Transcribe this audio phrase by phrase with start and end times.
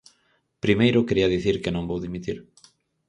[0.63, 2.37] Primeiro quería dicir que non vou dimitir.